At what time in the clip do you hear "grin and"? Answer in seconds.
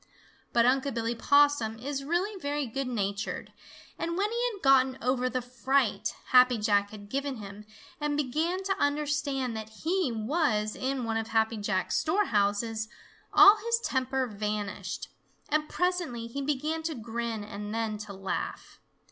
16.95-17.71